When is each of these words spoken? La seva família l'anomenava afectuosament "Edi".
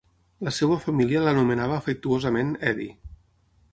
La 0.47 0.53
seva 0.59 0.77
família 0.85 1.21
l'anomenava 1.27 1.77
afectuosament 1.81 2.51
"Edi". 2.73 2.89